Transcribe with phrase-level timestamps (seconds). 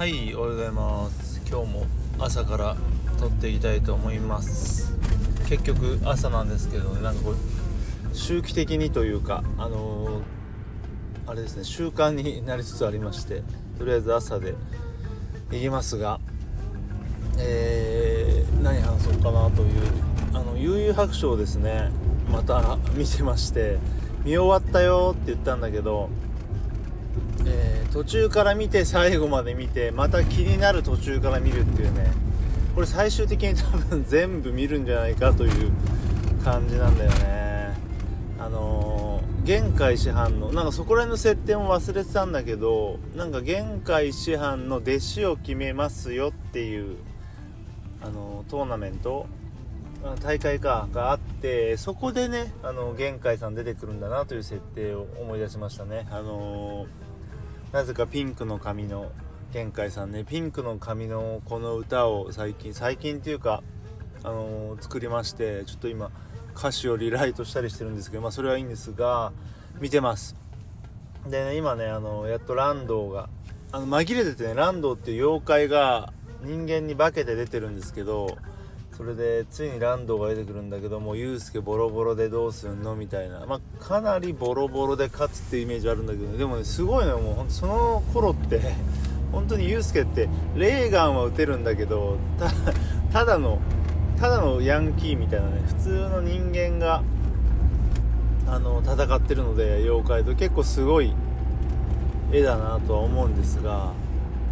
[0.00, 1.42] はいおはようございます。
[1.46, 1.86] 今日も
[2.18, 2.74] 朝から
[3.18, 4.94] 撮っていきたいと思います。
[5.46, 10.22] 結局朝なんですけどねなんかこう周期的にというかあのー、
[11.26, 13.42] あれですね習慣になりつつありまして
[13.78, 14.54] とりあえず朝で
[15.50, 16.18] 行きますが
[17.38, 19.70] えー、何話そうかなという
[20.32, 21.90] あの悠々白書をですね
[22.32, 23.76] また見てまして
[24.24, 26.08] 見終わったよって言ったんだけど、
[27.92, 32.12] 途中から見て最後まで見てまた気になる途中から見るっていうね。
[32.74, 35.72] これ最終的に多分全部見るんじゃないかという
[36.44, 37.74] 感じなんだよね。
[38.38, 46.96] あのー、玄海師範のなんかそこら辺の設定も忘れてたんだけどなんか玄海師範の弟子を決めますよっていう
[48.00, 49.26] あのー、トーナメント
[50.22, 56.06] 大会かがあってそこでねあの玄海さん出てくるんだなという設定を思い出しましたね。
[56.10, 57.10] あのー
[57.72, 59.12] なぜかピンクの髪の
[59.52, 60.24] 玄海さんね。
[60.24, 63.62] ピンクの髪のこの歌を最近最近っていうか
[64.24, 66.10] あのー、作りましてちょっと今
[66.56, 69.32] 歌詞をリライトしたりしてるんですけどまあそれはいいんですが
[69.80, 70.34] 見てます。
[71.28, 73.28] でね今ねあのやっとランドが
[73.70, 78.36] あの紛れててねランドっていう妖怪が人間に化けて出てるんですけど
[79.00, 83.46] それでついにランドが出てくるんだけどもユうスケボロボロでどうすんのみたいな。
[83.46, 88.60] まあ、かなりボロボロで勝つっていうイメージあるんだけど、ね、でもねすごいのよもうその頃って。
[89.32, 92.18] 本当にユうスケってレーガンは撃てるんだけど
[93.12, 93.60] ただの
[94.18, 95.62] ただのヤンキーみたいなね。
[95.66, 97.02] 普通の人間が
[98.46, 100.34] あの戦ってるので妖怪と。
[100.34, 101.14] 結構すごい
[102.32, 103.94] 絵だなとは思うんですが。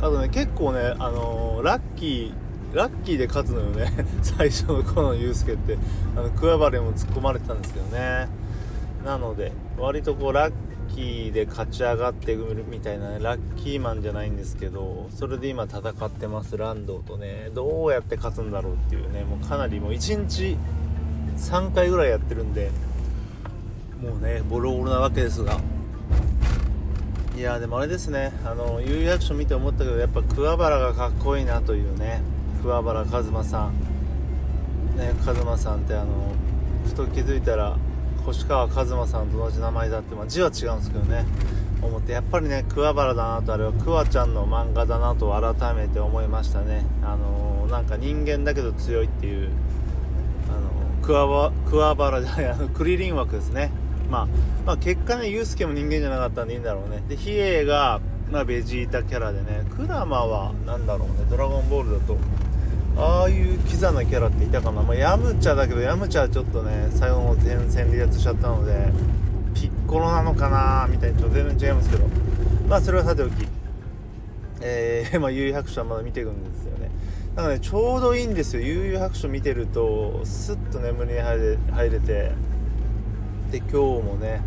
[0.00, 3.90] あとね結構ねあのラッキーラッキーで勝つのよね。
[4.22, 5.78] 最初の頃のユースケって。
[6.16, 8.28] あの桑原も突っ込まれてたんですけどね。
[9.04, 10.52] なので割とこうラッ
[10.94, 16.56] キーで勝ち上がっていくみたいなねラッキーマンじゃないんですけどそれで今戦ってます。
[16.56, 20.56] ランドとねどうやって勝つんだろうっていうねもうかなりもう1日
[21.36, 22.70] 3回ぐらいやってるんで
[24.02, 25.60] もうねボロボロなわけですが。
[27.36, 28.32] いやでもあれですね。
[28.44, 32.20] あの有役所見て思ったけどやっぱ桑原がかっこいいなというね。
[32.62, 33.72] 桑原一馬さん。
[34.96, 36.32] ね一馬さんってあの
[36.86, 37.76] ふと気づいたら
[38.24, 41.24] 星川一馬さんと同じ名前だって、まあ、字は違うんですけどね
[41.80, 46.84] 思ってやっぱりね桑原だなとあれは桑ちゃんの漫画だなと改めて思いましたね。
[47.02, 49.50] あのー、なんか人間だけど強いっていう
[50.48, 50.70] あの
[51.02, 53.70] 桑桑原じゃないあのクリリン枠ですね。
[54.10, 54.28] まあ、
[54.66, 57.02] まあ、結果ねユースケも人間じゃなかったんでいいんだろうね。
[57.08, 62.18] で比叡がまあ、ベジータキャラでねクラマは何だろうねドラゴンボールだと
[62.98, 68.92] ああいうキザなキャラっていたかな、まあ、ヤムチャだけどヤムチャはちょっとね最後の前線離脱しちゃったので
[69.54, 72.04] ピッコロなのかなみたいにちょっと全然違いますけど。
[72.68, 73.32] まあそれはさておき。
[74.60, 76.90] えー、 まあ悠々白書はまだ見ていくんですよね。
[77.34, 78.62] だからねちょうどいいんですよ。
[78.62, 82.32] 悠々白書見てるとスッと眠りに入れ入れて
[83.50, 84.42] で今日もね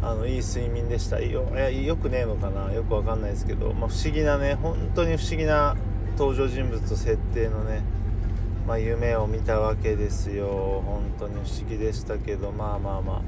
[0.00, 1.20] あのいい睡眠でした。
[1.20, 1.44] よ。
[1.54, 2.72] いやよくねえのかな。
[2.72, 5.76] よくわかんないですけど、まあ、不思議なね本当に不思議な
[6.18, 7.82] 登場人物と設定のね、
[8.66, 10.82] まあ、夢を見たわけですよ。
[10.86, 12.52] 本当に不思議でしたけど。
[12.52, 13.22] まあまあまあ。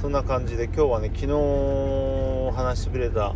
[0.00, 3.34] そんな感じで今日はね昨日話してくれた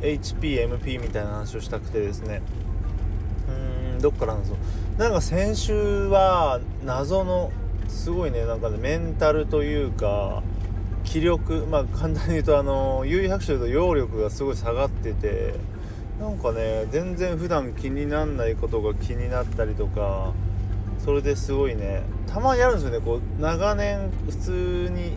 [0.00, 2.42] HPMP みたいな話をしたくてですね。
[3.48, 4.56] うーんどっから話そう
[4.98, 7.52] なんか先週は謎の
[7.86, 10.42] すごいねなんかねメンタルというか
[11.04, 11.66] 気力。
[11.70, 15.54] まあ簡単に言うとあの悠々白書と揚力がすごい下がってて。
[16.18, 20.32] なんかね全然普段気になんないことが気になったりとか
[20.98, 22.02] それですごいね。
[22.26, 23.04] たまにあるんですよね。
[23.04, 25.16] こう長年普通に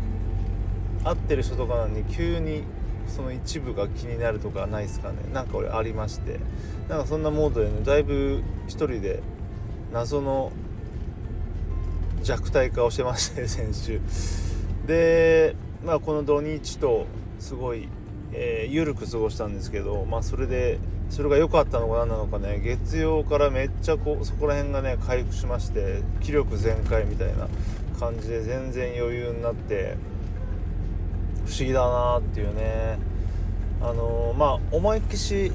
[1.04, 2.64] 会ってる人とかなのに急に
[3.08, 5.18] その一部が気になるとかないですかね。
[5.34, 6.40] なんか俺ありまして。
[6.88, 9.22] なんかそんなモードでねだいぶ一人で
[9.92, 10.52] 謎の
[12.22, 14.00] 弱体化をしてまして 先週。
[14.86, 17.06] でまあこの土日と
[17.40, 17.90] すごい
[18.34, 20.80] えー、緩く過ごしたんですけど、まあ、それで
[21.10, 27.48] それが良かったのか何なのかね月曜からめっちゃこそこら辺がね回復しまして気力全開みたいな
[28.00, 29.98] 感じで全然余裕になって
[31.46, 33.12] 不思議だなっていうね。
[33.84, 35.52] あのー、まあ思いっきし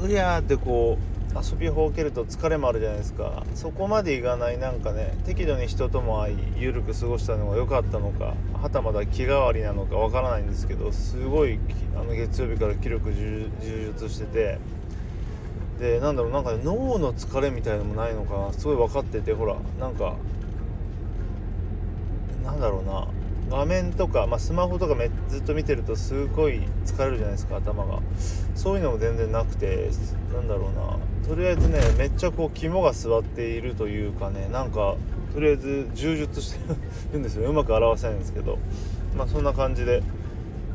[0.00, 3.44] うりゃーってこう遊びほうけると疲れもあるじゃないですか。
[3.54, 11.58] そこまでいかないなんかね適度に人とも会い緩く過ごしたのが良かったのかはたまた気変わりなのかわからないんですけどすごい
[11.94, 14.58] あの月曜日から気力充実してて
[15.78, 20.14] でなんだろうなんか、ね、脳の疲れみたいのもないのかなすごい分かっててほらなんか
[22.44, 23.08] なんだろうな
[23.48, 28.00] 画面とか、まあ、スマホとかめずっと見てるとすごい疲れるじゃないですか頭が。
[28.56, 29.90] そういうのも全然なくて
[30.32, 30.98] なんだろうな。
[31.28, 34.96] とりあえずねめっちゃこう肝が据わっているというかねなんか
[35.34, 36.60] とりあえず充実して
[37.12, 37.50] るんですよ。
[37.50, 38.58] うまく表せないんですけど。
[39.16, 40.02] まあそんな感じで。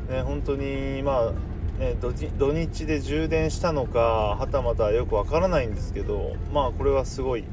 [0.09, 1.31] ね本当にまあ
[1.79, 7.45] ね、土日で充電したのかはたまたよくわからないんですけどまあこれはすごい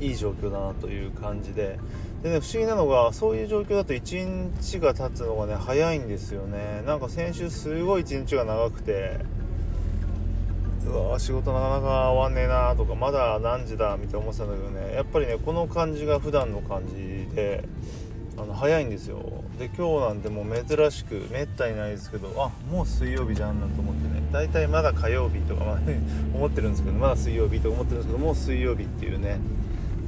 [0.00, 1.78] いい状況だなという感じで。
[2.22, 6.82] でね不思議なのがそういう状況だと1日が経つのがね早いんですよね。
[6.84, 9.20] なんか先週すごい1日が長くて
[10.86, 17.64] うわ仕事なかなか終わんねえなとかまだ何時だみたいな思ってたんだけどねやっぱりねこの感じが普段の感じで
[18.38, 19.22] あの早いんですよ。
[19.58, 25.78] で今日なんてもう珍しくめったにないですけどあもう水曜日じゃんなと思ってね大体まだ火曜日とか、まあ
[26.34, 29.38] 思ってるんですけどまだ水曜日とか思ってるんですけどもう水曜日っていうね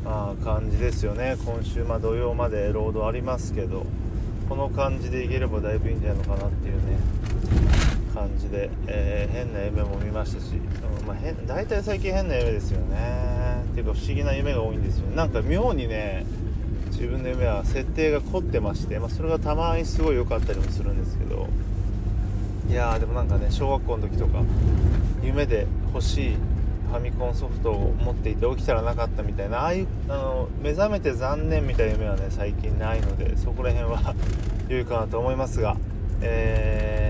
[0.04, 1.36] まあ、感じですよね。
[1.44, 3.84] 今週、ま土曜まで労働ありますけど
[4.48, 7.27] この感じでいければだいぶいいんじゃないのかなっていうね。
[8.18, 10.54] 感じで、えー、変な夢も見ましたし、
[11.06, 13.62] まあ、変大体最近変な夢ですよね。
[13.70, 16.26] っていうか不思議な夢が多いんですよなんか妙にね
[16.86, 21.48] 自分の夢は設定が凝ってまして、まあ、それがたまにすごい良かったりもするんですけど。
[22.68, 24.42] いやーでもなんかね小学校の時とか
[25.22, 26.36] 夢で欲しい
[26.88, 34.14] ファミコンソフトを持っていて起きたらなかったみたいなああいうあの目覚めて残念みたいな夢はね最近ないのでそこら辺は
[34.68, 35.76] 良いかなと思いますが、
[36.20, 37.07] えー、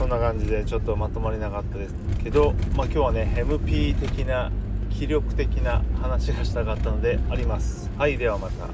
[0.00, 1.94] そんな感じでちょっとまとまりなかったです
[2.24, 4.50] けど、まあ、今日はね MP 的な
[4.88, 7.90] 気力的な話がしたかったのであります。
[7.98, 8.66] はいではまた。